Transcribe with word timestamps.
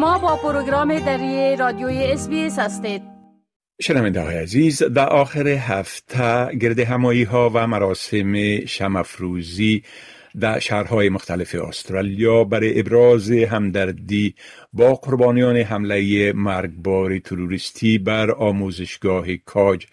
شما 0.00 0.18
با 0.18 0.36
پروگرام 0.36 0.98
دری 0.98 1.56
رادیوی 1.56 2.04
اس 2.04 2.28
هستید. 2.58 3.02
شنونده 3.80 4.20
های 4.20 4.36
عزیز 4.36 4.82
در 4.82 5.08
آخر 5.08 5.48
هفته 5.48 6.54
گرد 6.54 6.78
همایی 6.78 7.22
ها 7.22 7.50
و 7.54 7.66
مراسم 7.66 8.64
شمفروزی 8.66 9.82
در 10.40 10.58
شهرهای 10.58 11.08
مختلف 11.08 11.54
استرالیا 11.54 12.44
برای 12.44 12.80
ابراز 12.80 13.30
همدردی 13.30 14.34
با 14.72 14.94
قربانیان 14.94 15.56
حمله 15.56 16.32
مرگبار 16.32 17.18
تروریستی 17.18 17.98
بر 17.98 18.30
آموزشگاه 18.30 19.36
کاج 19.36 19.86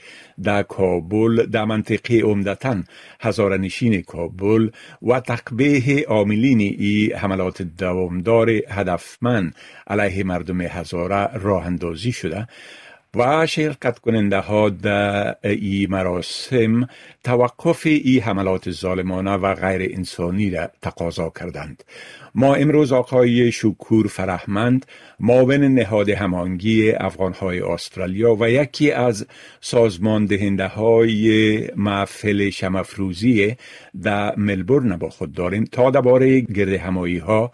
در 0.44 0.64
کابل 0.64 1.46
در 1.46 1.66
منطقه 1.66 2.20
عمدتا 2.20 2.84
هزارنشین 3.20 4.02
کابل 4.02 4.70
و 5.02 5.20
تقبیه 5.20 6.06
عاملین 6.08 6.60
ای 6.60 7.14
حملات 7.14 7.62
دوامدار 7.62 8.50
هدفمند 8.50 9.56
علیه 9.88 10.24
مردم 10.24 10.62
هزاره 10.62 11.38
راه 11.38 11.66
اندازی 11.66 12.12
شده. 12.12 12.48
و 13.16 13.46
شرکت 13.46 14.00
کننده 14.00 14.38
ها 14.40 14.70
در 14.70 15.36
ای 15.44 15.88
مراسم 15.90 16.88
توقف 17.24 17.86
ای 17.86 18.20
حملات 18.20 18.72
ظالمانه 18.72 19.32
و 19.32 19.54
غیر 19.54 19.90
انسانی 19.94 20.50
را 20.50 20.70
تقاضا 20.82 21.32
کردند. 21.40 21.84
ما 22.36 22.56
امروز 22.56 22.94
آقای 22.94 23.52
شکور 23.52 24.08
فرهمند 24.08 24.86
معاون 25.20 25.64
نهاد 25.64 26.10
همانگی 26.10 26.92
افغانهای 26.92 27.60
استرالیا 27.60 28.36
و 28.36 28.50
یکی 28.50 28.92
از 28.92 29.28
سازمان 29.62 30.26
دهنده 30.26 30.68
های 30.68 31.60
محفل 31.76 32.50
شمفروزی 32.50 33.56
در 34.04 34.36
ملبورن 34.36 34.98
با 34.98 35.10
خود 35.10 35.32
داریم 35.32 35.64
تا 35.64 35.92
درباره 35.92 36.40
گرد 36.40 36.74
همایی 36.74 37.18
ها 37.18 37.52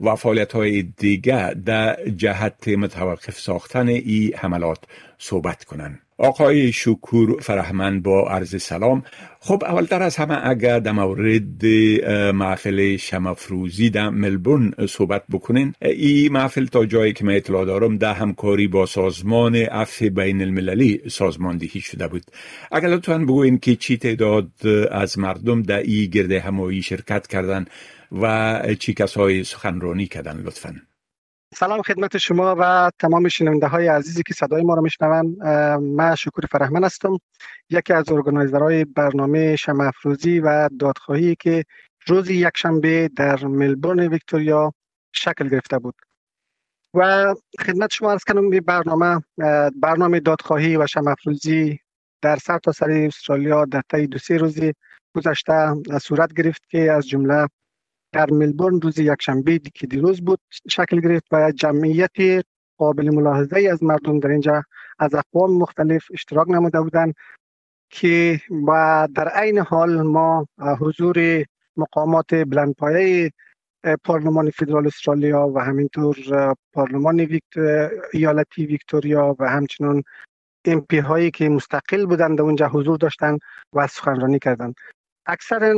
و 0.00 0.16
فعالیت 0.16 0.52
های 0.52 0.82
دیگه 0.82 1.54
در 1.54 1.96
جهت 2.16 2.68
متوقف 2.68 3.38
ساختن 3.38 3.88
ای 3.88 4.32
حملات 4.36 4.78
صحبت 5.18 5.64
کنند. 5.64 6.00
آقای 6.20 6.72
شکور 6.72 7.40
فرهمند 7.40 8.02
با 8.02 8.30
عرض 8.30 8.62
سلام 8.62 9.02
خب 9.40 9.64
اولتر 9.64 10.02
از 10.02 10.16
همه 10.16 10.48
اگر 10.48 10.78
در 10.78 10.92
مورد 10.92 11.64
محفل 12.34 12.96
شمفروزی 12.96 13.90
در 13.90 14.10
ملبورن 14.10 14.74
صحبت 14.88 15.22
بکنین 15.32 15.74
این 15.82 16.32
محفل 16.32 16.66
تا 16.66 16.86
جایی 16.86 17.12
که 17.12 17.24
من 17.24 17.34
اطلاع 17.34 17.64
دارم 17.64 17.96
در 17.96 18.12
همکاری 18.12 18.68
با 18.68 18.86
سازمان 18.86 19.56
عفو 19.56 20.10
بین 20.10 20.42
المللی 20.42 21.00
سازماندهی 21.08 21.80
شده 21.80 22.08
بود 22.08 22.22
اگر 22.72 22.88
لطفا 22.88 23.18
بگوین 23.18 23.58
که 23.58 23.76
چی 23.76 23.96
تعداد 23.96 24.50
از 24.90 25.18
مردم 25.18 25.62
در 25.62 25.78
این 25.78 26.10
گرد 26.10 26.32
همایی 26.32 26.82
شرکت 26.82 27.26
کردن 27.26 27.64
و 28.12 28.74
چی 28.80 28.94
کسای 28.94 29.44
سخنرانی 29.44 30.06
کردن 30.06 30.36
لطفا. 30.36 30.74
سلام 31.54 31.82
خدمت 31.82 32.18
شما 32.18 32.56
و 32.58 32.90
تمام 32.98 33.28
شنونده 33.28 33.66
های 33.66 33.88
عزیزی 33.88 34.22
که 34.22 34.34
صدای 34.34 34.62
ما 34.62 34.74
را 34.74 34.82
میشنوند 34.82 35.42
من 35.82 36.14
شکر 36.14 36.46
فرهمن 36.50 36.84
هستم. 36.84 37.18
یکی 37.70 37.92
از 37.92 38.12
ارگانایزرهای 38.12 38.84
برنامه 38.84 39.56
شمع 39.56 39.84
افروزی 39.84 40.40
و 40.40 40.68
دادخواهی 40.78 41.36
که 41.40 41.64
روز 42.06 42.30
یکشنبه 42.30 43.10
در 43.16 43.44
ملبورن 43.44 44.00
ویکتوریا 44.00 44.72
شکل 45.12 45.48
گرفته 45.48 45.78
بود. 45.78 45.94
و 46.94 47.34
خدمت 47.60 47.92
شما 47.92 48.12
از 48.12 48.24
کنم 48.24 48.50
برنامه 48.50 49.20
برنامه 49.82 50.20
دادخواهی 50.20 50.76
و 50.76 50.86
شمع 50.86 51.10
افروزی 51.10 51.78
در 52.22 52.36
سر 52.36 52.58
تا 52.58 52.72
سر 52.72 52.90
استرالیا 52.90 53.64
در 53.64 53.82
طی 53.90 54.06
دو 54.06 54.18
سه 54.18 54.36
روزی 54.36 54.72
گذشته 55.14 55.74
صورت 56.02 56.34
گرفت 56.34 56.68
که 56.68 56.92
از 56.92 57.08
جمله 57.08 57.46
در 58.12 58.30
ملبورن 58.30 58.80
روز 58.80 58.98
یکشنبه 58.98 59.58
که 59.58 59.86
دیروز 59.86 60.20
بود 60.20 60.40
شکل 60.70 61.00
گرفت 61.00 61.26
و 61.32 61.52
جمعیت 61.52 62.44
قابل 62.78 63.14
ملاحظه 63.14 63.68
از 63.72 63.82
مردم 63.82 64.20
در 64.20 64.28
اینجا 64.28 64.62
از 64.98 65.14
اقوام 65.14 65.58
مختلف 65.58 66.06
اشتراک 66.12 66.48
نموده 66.50 66.80
بودند 66.80 67.14
که 67.90 68.40
و 68.68 69.08
در 69.14 69.28
عین 69.28 69.58
حال 69.58 70.02
ما 70.02 70.46
حضور 70.80 71.44
مقامات 71.76 72.34
بلندپایه 72.34 73.30
پارلمان 74.04 74.50
فدرال 74.50 74.86
استرالیا 74.86 75.48
و 75.54 75.58
همینطور 75.58 76.16
پارلمان. 76.72 77.40
ایالتی 78.12 78.66
ویکتوریا 78.66 79.36
و 79.38 79.48
همچنین 79.48 80.02
امپی 80.64 80.98
هایی 80.98 81.30
که 81.30 81.48
مستقل 81.48 82.06
بودند 82.06 82.40
اونجا 82.40 82.68
حضور 82.68 82.96
داشتند 82.96 83.40
و 83.72 83.86
سخنرانی 83.86 84.38
کردند 84.38 84.74
اکثر 85.26 85.74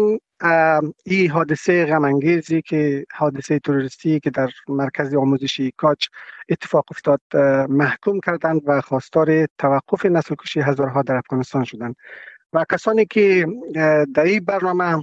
این 1.05 1.31
حادثه 1.31 1.87
غمانگیزی 1.87 2.63
که 2.63 3.07
حادثه 3.13 3.59
تروریستی 3.59 4.21
که 4.21 4.31
در 4.31 4.51
مرکز 4.69 5.15
آموزشی 5.15 5.73
کاچ 5.77 6.07
اتفاق 6.49 6.85
افتاد 6.91 7.21
محکوم 7.69 8.21
کردند 8.21 8.61
و 8.67 8.81
خواستار 8.81 9.47
توقف 9.59 10.07
نسل 10.07 10.35
کشی 10.35 10.61
هزارها 10.61 11.03
در 11.03 11.17
افغانستان 11.17 11.65
شدند. 11.65 11.97
و 12.53 12.65
کسانی 12.73 13.07
که 13.07 13.47
در 14.15 14.23
این 14.23 14.45
برنامه 14.45 15.03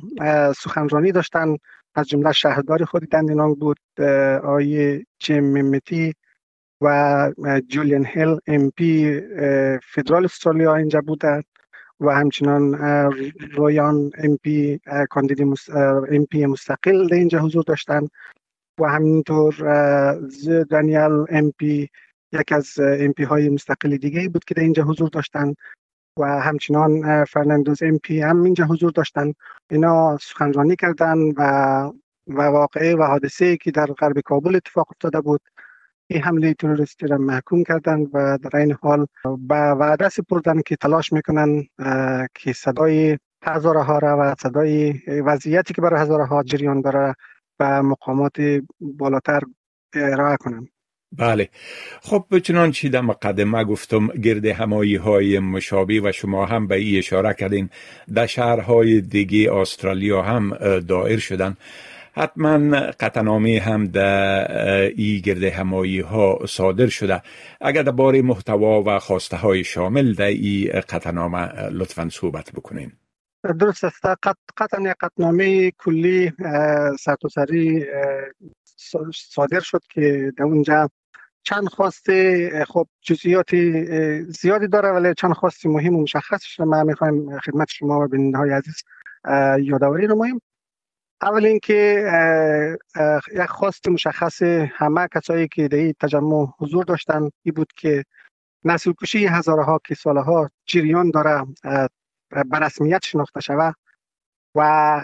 سخنرانی 0.54 1.12
داشتند 1.12 1.60
از 1.96 2.08
جمله 2.08 2.32
شهردار 2.32 2.86
خود 2.86 3.10
دندینانگ 3.10 3.58
بود 3.58 3.80
آقای 4.44 5.06
جیم 5.20 5.44
میمتی 5.44 6.14
و 6.82 7.32
جولیان 7.68 8.06
هیل 8.06 8.38
MP 8.47 9.22
فدرال 9.94 10.26
استرالیا 10.26 10.76
اینجا 10.76 11.02
بودند. 11.02 11.44
و 12.00 12.10
همچنان 12.10 12.76
رویان 13.52 14.12
MP 14.18 14.80
MP 16.12 16.46
مستقل 16.46 17.08
در 17.08 17.16
اینجا 17.16 17.40
حضور 17.40 17.64
داشتن 17.64 18.08
و 18.80 18.86
همینطور 18.86 19.54
دانیال 20.70 21.26
MP 21.30 21.90
یک 22.34 22.52
از 22.52 22.80
MP 22.80 23.24
های 23.24 23.50
مستقل 23.50 23.98
دیگه 23.98 24.30
بود 24.30 24.44
که 24.44 24.54
در 24.54 24.64
اینجا 24.64 24.84
حضور 24.84 25.09
داشتن 25.09 25.54
و 26.20 26.26
همچنان 26.26 27.26
فرناندوز 27.26 27.84
MP 27.84 28.22
هم 28.22 28.44
اینجا 28.44 28.66
حضور 28.66 28.92
داشتن. 28.92 29.34
اینا 29.70 30.18
سخنرانی 30.18 30.76
کردن 30.76 31.18
و 31.38 31.42
و 32.28 32.42
واقعه 32.42 32.96
و 32.96 33.04
حادثه 33.04 33.58
که 33.58 33.72
در 33.72 33.86
غرب 33.86 34.20
کابل 34.20 34.56
اتفاق 34.56 34.88
افتاده 34.92 35.22
بود. 35.22 35.42
این 36.12 36.22
حمله 36.22 36.53
تروریستی 36.53 37.08
را 37.08 37.18
محکوم 37.18 37.64
کردند 37.64 38.08
و 38.14 38.38
در 38.38 38.58
این 38.58 38.75
حال 38.81 39.06
به 39.40 39.56
وعده 39.56 40.09
سپردن 40.09 40.62
که 40.62 40.75
تلاش 40.75 41.14
می‌کنن 41.14 41.68
که 42.36 42.53
صدای 42.53 43.18
هزارها 43.44 43.97
را 43.97 44.18
و 44.20 44.36
صدای 44.40 44.94
وضعیتی 45.08 45.74
که 45.74 45.81
برای 45.81 46.02
هزارها 46.02 46.44
جریان 46.44 46.81
داره 46.81 47.16
به 47.59 47.81
مقامات 47.81 48.38
بالاتر 48.80 49.42
ارائه 49.94 50.38
کنند. 50.38 50.68
بله. 51.18 51.50
خب 52.02 52.40
چنانچه 52.44 52.90
در 52.90 53.02
مقدمه 53.02 53.64
گفتم 53.64 54.08
گرد 54.08 54.46
همایی 54.46 54.96
های 54.96 55.40
مشابه 55.40 56.02
و 56.02 56.12
شما 56.12 56.46
هم 56.46 56.68
به 56.68 56.76
ای 56.76 56.97
اشاره 56.97 57.34
کردین 57.34 57.70
در 58.14 58.26
شهرهای 58.26 59.02
دیگه 59.02 59.53
استرالیا 59.53 60.22
هم 60.22 60.53
دائر 60.80 61.18
شدن. 61.18 61.58
حتما 62.14 62.80
قطنامه 63.00 63.59
هم 63.59 63.86
در 63.86 64.92
ای 64.96 65.22
گرد 65.22 65.44
همایی 65.44 66.00
ها 66.00 66.40
صادر 66.47 66.88
شده. 66.88 67.22
اگر 67.62 67.84
در 67.84 67.92
بار 67.92 68.22
محتوا 68.22 68.84
و 68.84 69.00
خواسته 69.00 69.38
های 69.38 69.64
شامل 69.64 70.14
در 70.14 70.25
ای 70.25 70.68
قطنامه 70.68 71.70
لطفا 71.70 72.09
صحبت 72.09 72.52
بکنین. 72.52 72.92
درست 73.59 73.84
است. 73.84 74.06
قطعا 74.58 74.94
قطنامه 75.00 75.72
کلی 75.72 76.31
سرتاسری 77.00 77.86
صادر 79.14 79.59
شد 79.59 79.81
که 79.94 80.34
در 80.38 80.44
اونجا 80.44 80.90
چند 81.44 81.68
خواسته 81.68 82.50
خب 82.68 82.88
جزئیات 83.02 83.56
زیادی 84.28 84.68
داره 84.68 84.90
ولی 84.90 85.14
چند 85.14 85.34
خواسته 85.34 85.70
مهم 85.70 85.96
و 85.96 86.02
مشخصش 86.02 86.59
ما 86.59 86.84
می‌خوایم 86.84 87.40
خدمت 87.40 87.68
شما 87.70 88.00
و 88.00 88.08
بیننده 88.08 88.38
های 88.38 88.52
عزیز 88.52 88.84
یادآوری 89.68 90.08
نماییم 90.08 90.41
اول 91.22 91.46
اینکه 91.46 92.07
یک 93.34 93.46
خواست 93.46 93.88
مشخص 93.88 94.41
همه 94.72 95.08
کسایی 95.16 95.47
که 95.47 95.67
در 95.67 95.78
این 95.78 95.94
تجمع 96.02 96.47
حضور 96.59 96.84
داشتن 96.84 97.29
این 97.44 97.53
بود 97.55 97.73
که 97.76 98.03
نسل 98.64 98.94
کشی 99.02 99.26
هزارها 99.26 99.79
که 99.85 99.96
سالها 99.96 100.49
جریان 100.66 101.11
داره 101.11 101.46
به 102.29 102.59
رسمیت 102.59 103.05
شناخته 103.05 103.40
شود 103.40 103.76
و 104.55 104.61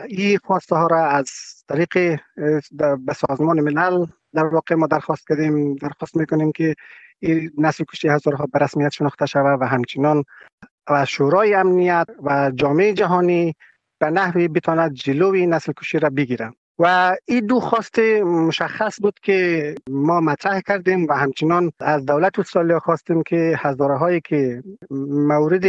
این 0.08 0.38
خواسته 0.38 0.76
ها 0.76 0.88
را 0.88 1.06
از 1.06 1.30
طریق 1.68 2.20
به 3.06 3.14
سازمان 3.16 3.62
ملل 3.62 4.06
در 4.34 4.46
واقع 4.46 4.76
ما 4.76 4.88
درخواست 4.88 5.28
کردیم 5.30 5.76
درخواست 5.76 6.16
می‌کنیم 6.16 6.52
که 6.52 6.76
این 7.20 7.52
نسل 7.58 7.84
کشی 7.84 8.10
هزارها 8.10 8.46
به 8.54 8.60
رسمیت 8.60 8.90
شناخته 8.90 9.26
شود 9.26 9.62
و 9.62 9.66
همچنان 9.66 10.24
و 10.90 11.06
شورای 11.06 11.54
امنیت 11.54 12.08
و 12.24 12.52
جامعه 12.56 12.94
جهانی 12.94 13.56
به 14.00 14.10
نحوی 14.10 14.48
بتواند 14.48 14.94
جلوی 14.94 15.48
نسل 15.48 15.72
کشی 15.72 16.00
را 16.00 16.10
بگیرن 16.10 16.54
و 16.80 17.16
این 17.26 17.46
دو 17.46 17.60
خواست 17.60 18.00
مشخص 18.24 19.02
بود 19.02 19.20
که 19.22 19.76
ما 19.90 20.22
مطرح 20.22 20.60
کردیم 20.60 21.08
و 21.08 21.14
همچنان 21.14 21.72
از 21.80 22.06
دولت 22.06 22.40
استرالیا 22.40 22.80
خواستیم 22.80 23.24
که 23.24 23.56
هزاره 23.58 23.98
هایی 23.98 24.22
که 24.22 24.64
مورد 25.30 25.66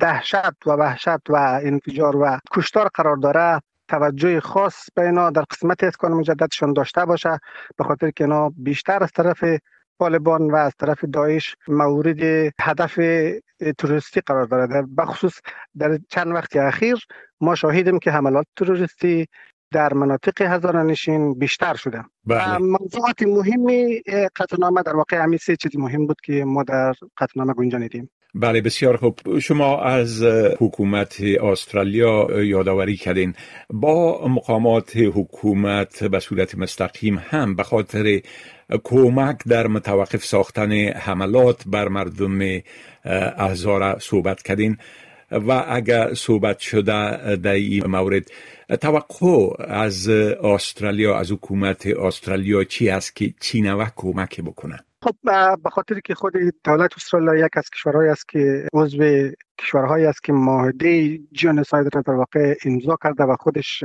دهشت 0.00 0.66
و 0.66 0.70
وحشت 0.70 1.30
و 1.30 1.60
انفجار 1.62 2.16
و 2.16 2.38
کشتار 2.52 2.90
قرار 2.94 3.16
داره 3.16 3.60
توجه 3.88 4.40
خاص 4.40 4.88
به 4.94 5.02
اینا 5.02 5.30
در 5.30 5.42
قسمت 5.42 5.84
اسکان 5.84 6.12
مجددشان 6.12 6.72
داشته 6.72 7.04
باشه 7.04 7.38
به 7.76 7.84
خاطر 7.84 8.10
که 8.10 8.24
اینا 8.24 8.52
بیشتر 8.56 9.02
از 9.02 9.12
طرف 9.12 9.44
طالبان 9.98 10.50
و 10.50 10.56
از 10.56 10.72
طرف 10.78 11.04
داعش 11.04 11.56
مورد 11.68 12.52
هدف 12.60 12.98
تروریستی 13.78 14.20
قرار 14.20 14.46
دارد. 14.46 14.96
بخصوص 14.96 15.40
در 15.78 15.98
چند 16.08 16.32
وقت 16.32 16.56
اخیر 16.56 17.06
ما 17.40 17.54
شاهدیم 17.54 17.98
که 17.98 18.10
حملات 18.10 18.46
تروریستی 18.56 19.26
در 19.74 19.94
مناطق 19.94 20.42
هزارانشین 20.42 21.34
بیشتر 21.34 21.74
شده. 21.74 22.04
بله. 22.26 22.58
موضوعات 22.58 23.22
مهمی 23.22 24.02
قطعنامه 24.36 24.82
در 24.82 24.96
واقع 24.96 25.16
همین 25.16 25.38
سه 25.38 25.56
چیز 25.56 25.76
مهم 25.76 26.06
بود 26.06 26.20
که 26.24 26.44
ما 26.44 26.62
در 26.62 26.94
قطعنامه 27.18 27.54
گنجانیدیم 27.54 28.10
بله 28.34 28.60
بسیار 28.60 28.96
خوب. 28.96 29.38
شما 29.38 29.80
از 29.80 30.22
حکومت 30.60 31.20
استرالیا 31.42 32.42
یادآوری 32.42 32.96
کردین. 32.96 33.34
با 33.70 34.28
مقامات 34.28 34.96
حکومت 34.96 36.04
به 36.04 36.20
صورت 36.20 36.58
مستقیم 36.58 37.22
هم 37.30 37.56
به 37.56 37.62
خاطر 37.62 38.20
کمک 38.84 39.36
در 39.48 39.66
متوقف 39.66 40.24
ساختن 40.24 40.72
حملات 40.88 41.62
بر 41.66 41.88
مردم 41.88 42.60
احزار 43.36 43.98
صحبت 43.98 44.42
کردین. 44.42 44.76
و 45.48 45.64
اگر 45.68 46.14
صحبت 46.14 46.58
شده 46.58 47.36
در 47.36 47.52
این 47.52 47.86
مورد 47.86 48.30
توقع 48.80 49.64
از 49.68 50.08
استرالیا 50.08 51.18
از 51.18 51.32
حکومت 51.32 51.86
استرالیا 51.86 52.64
چی 52.64 52.88
است 52.88 53.16
که 53.16 53.34
چی 53.40 53.62
نوع 53.62 53.86
کمک 53.96 54.40
بکنه؟ 54.40 54.78
خب 55.02 55.14
به 55.64 55.70
خاطر 55.70 56.00
که 56.00 56.14
خود 56.14 56.32
دولت 56.64 56.90
استرالیا 56.96 57.46
یک 57.46 57.56
از 57.56 57.70
کشورهایی 57.70 58.10
است 58.10 58.28
که 58.28 58.68
عضو 58.72 59.30
کشورهایی 59.58 60.06
است 60.06 60.24
که 60.24 60.32
معاهده 60.32 61.18
جنوساید 61.32 61.94
را 61.94 62.02
در 62.02 62.12
واقع 62.12 62.54
امضا 62.64 62.96
کرده 63.02 63.24
و 63.24 63.36
خودش 63.40 63.84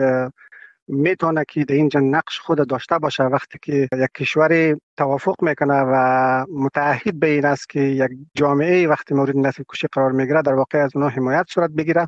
می‌تونه 0.89 1.43
که 1.47 1.65
در 1.65 1.75
اینجا 1.75 1.99
نقش 1.99 2.39
خود 2.39 2.67
داشته 2.67 2.97
باشه 2.97 3.23
وقتی 3.23 3.59
که 3.61 3.87
یک 3.93 4.11
کشور 4.17 4.77
توافق 4.97 5.35
می‌کنه 5.41 5.81
و 5.87 6.45
متعهد 6.53 7.19
به 7.19 7.27
این 7.27 7.45
است 7.45 7.69
که 7.69 7.79
یک 7.79 8.11
جامعه 8.35 8.87
وقتی 8.87 9.13
مورد 9.15 9.37
نسل 9.37 9.63
کشی 9.69 9.87
قرار 9.91 10.11
می‌گیره 10.11 10.41
در 10.41 10.53
واقع 10.53 10.77
از 10.83 10.91
اونها 10.95 11.09
حمایت 11.09 11.45
صورت 11.49 11.69
بگیره. 11.69 12.07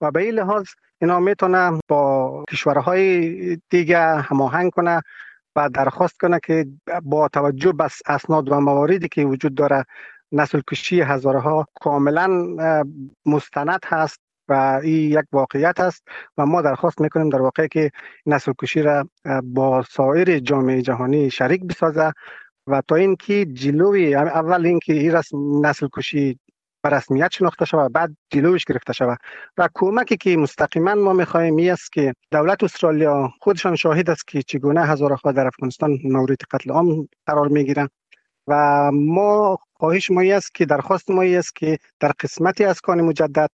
و 0.00 0.10
به 0.10 0.22
این 0.22 0.34
لحاظ 0.34 0.66
اینا 1.00 1.20
می‌تونه 1.20 1.80
با 1.88 2.44
کشورهای 2.50 3.58
دیگه 3.70 4.00
هماهنگ 4.00 4.70
کنه 4.70 5.02
و 5.56 5.68
درخواست 5.68 6.18
کنه 6.18 6.40
که 6.44 6.66
با 7.02 7.28
توجه 7.28 7.72
به 7.72 7.88
اسناد 8.06 8.52
و 8.52 8.60
مواردی 8.60 9.08
که 9.08 9.24
وجود 9.24 9.54
داره 9.54 9.84
نسل 10.32 10.60
کشی 10.70 11.00
هزارها 11.00 11.66
کاملا 11.80 12.28
مستند 13.26 13.80
هست 13.84 14.20
و 14.48 14.80
این 14.82 15.12
یک 15.12 15.24
واقعیت 15.32 15.80
است 15.80 16.08
و 16.38 16.46
ما 16.46 16.62
درخواست 16.62 17.00
می‌کنیم 17.00 17.28
در 17.28 17.42
واقع 17.42 17.66
که 17.66 17.90
نسل 18.26 18.52
کشی 18.58 18.82
را 18.82 19.08
با 19.44 19.82
سایر 19.82 20.38
جامعه 20.38 20.82
جهانی 20.82 21.30
شریک 21.30 21.64
بسازه 21.64 22.12
و 22.66 22.82
تا 22.88 22.96
اینکه 22.96 23.46
جلوی 23.46 24.14
اول 24.14 24.66
اینکه 24.66 24.92
این 24.92 25.12
رسم 25.12 25.66
نسل 25.66 25.88
کشی 25.92 26.38
به 26.82 26.90
رسمیت 26.90 27.30
شناخته 27.32 27.64
شود 27.64 27.92
بعد 27.92 28.16
جلوش 28.30 28.64
گرفته 28.64 28.92
شود 28.92 29.18
و 29.58 29.68
کمکی 29.74 30.16
که 30.16 30.36
مستقیما 30.36 30.94
ما 30.94 31.12
می‌خواهیم 31.12 31.56
این 31.56 31.72
است 31.72 31.92
که 31.92 32.14
دولت 32.30 32.64
استرالیا 32.64 33.30
خودشان 33.40 33.76
شاهد 33.76 34.10
است 34.10 34.28
که 34.28 34.42
چگونه 34.42 34.86
هزارها 34.86 35.32
در 35.32 35.46
افغانستان 35.46 35.98
مورد 36.04 36.38
قتل 36.50 36.70
عام 36.70 37.08
قرار 37.26 37.48
می‌گیرند 37.48 37.90
و 38.46 38.90
ما 38.92 39.58
خواهش 39.72 40.10
ما 40.10 40.22
است 40.22 40.54
که 40.54 40.66
درخواست 40.66 41.10
ما 41.10 41.22
است 41.22 41.56
که 41.56 41.78
در 42.00 42.12
قسمتی 42.20 42.64
از 42.64 42.80
کان 42.80 43.00
مجدد 43.00 43.50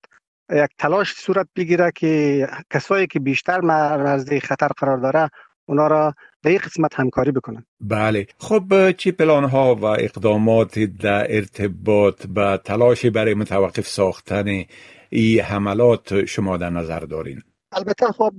یک 0.51 0.71
تلاش 0.79 1.13
صورت 1.13 1.47
بگیره 1.57 1.93
که 1.95 2.47
کسایی 2.71 3.07
که 3.07 3.21
بیشتر 3.21 3.61
مرز 3.61 4.33
خطر 4.33 4.69
قرار 4.69 4.99
داره 4.99 5.31
اونا 5.67 5.87
را 5.87 6.15
در 6.43 6.51
این 6.51 6.59
قسمت 6.59 7.01
همکاری 7.01 7.33
بکنن. 7.33 7.65
بله. 7.81 8.27
خب 8.39 8.91
چی 8.91 9.13
پلان 9.13 9.45
ها 9.45 9.75
و 9.75 9.85
اقدامات 9.85 10.79
در 10.79 11.27
ارتباط 11.35 12.27
با 12.27 12.57
تلاش 12.57 13.07
برای 13.07 13.35
متوقف 13.35 13.89
ساختن 13.89 14.65
این 15.11 15.41
حملات 15.41 16.25
شما 16.25 16.57
در 16.57 16.71
نظر 16.71 17.01
دارین؟ 17.01 17.43
البته 17.73 18.07
خب 18.07 18.33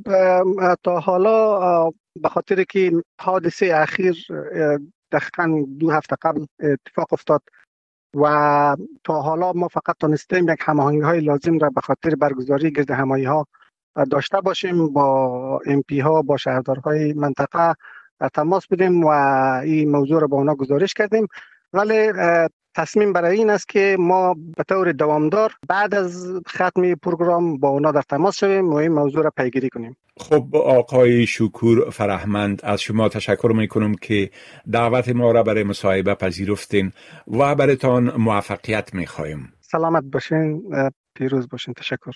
تا 0.84 1.00
حالا 1.00 1.90
به 2.22 2.30
خاطر 2.30 2.64
که 2.64 2.92
حادثه 3.22 3.72
اخیر 3.76 4.28
دقیقا 5.12 5.66
دو 5.80 5.92
هفته 5.92 6.16
قبل 6.22 6.46
اتفاق 6.60 7.14
افتاد 7.14 7.42
و 8.16 8.76
تا 9.04 9.22
حالا 9.22 9.54
ما 9.54 9.68
فقط 9.68 9.96
تانستیم 10.00 10.50
یک 10.50 10.60
هماهنگی 10.62 11.02
های 11.02 11.20
لازم 11.20 11.58
را 11.58 11.70
به 11.70 11.82
خاطر 11.82 12.16
برگزاری 12.16 12.72
گرد 12.72 12.92
همایی 12.92 13.26
ها 13.26 13.48
داشته 14.12 14.42
باشیم 14.42 14.94
با 14.94 15.60
ام 15.66 15.82
ها 16.02 16.22
با 16.22 16.38
شهردارهای 16.38 17.14
منطقه 17.14 17.74
تماس 18.34 18.68
بودیم 18.68 19.04
و 19.04 19.08
این 19.64 19.92
موضوع 19.92 20.22
را 20.22 20.28
با 20.28 20.38
اونا 20.38 20.56
گزارش 20.56 20.94
کردیم. 20.94 21.28
ولی 21.74 22.12
تصمیم 22.76 23.14
برای 23.14 23.38
این 23.38 23.50
است 23.50 23.70
که 23.70 23.98
ما 24.00 24.34
به 24.58 24.64
طور 24.64 24.92
دوامدار 24.92 25.54
بعد 25.68 25.96
از 25.96 26.42
ختم 26.50 26.96
پروگرام 26.96 27.58
با 27.58 27.70
اونا 27.70 27.92
در 27.92 28.02
تماس 28.02 28.38
شویم 28.38 28.70
و 28.70 28.74
این 28.74 28.92
موضوع 28.92 29.24
را 29.24 29.32
پیگیری 29.38 29.70
کنیم. 29.70 29.98
خب 30.18 30.56
آقای 30.56 31.26
شکور 31.26 31.90
فرهمند 31.90 32.62
از 32.64 32.82
شما 32.82 33.10
تشکر 33.10 33.52
می 33.56 33.68
کنم 33.68 33.96
که 33.96 34.30
دعوت 34.72 35.10
ما 35.10 35.32
را 35.32 35.44
برای 35.44 35.64
مصاحبه 35.64 36.16
پذیرفتین 36.16 36.92
و 37.28 37.56
برایتان 37.56 38.12
موفقیت 38.18 38.94
می 38.94 39.08
خواهیم 39.08 39.54
سلامت 39.62 40.04
باشین 40.04 40.64
پیروز 41.16 41.50
باشین. 41.50 41.74
تشکر. 41.74 42.12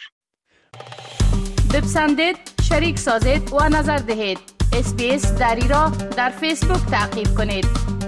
بپسندید 1.74 2.38
شریک 2.62 3.00
سازید 3.00 3.54
و 3.54 3.70
نظر 3.70 3.98
دهید. 3.98 4.40
اسپیس 4.74 5.34
دری 5.34 5.68
را 5.68 5.92
در 6.18 6.30
فیسبوک 6.30 6.86
تعقیب 6.92 7.28
کنید. 7.38 7.99